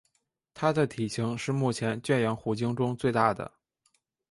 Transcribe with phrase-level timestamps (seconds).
[0.55, 3.51] 它的体型是目前圈养虎鲸中最大的。